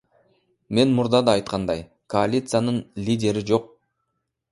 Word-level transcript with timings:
Мен 0.77 0.93
мурда 0.99 1.19
да 1.27 1.35
айткандай, 1.39 1.83
коалициянын 2.13 2.79
лидери 3.11 3.45
жок. 3.51 3.69